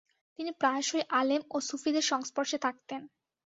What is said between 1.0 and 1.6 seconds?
আলেম ও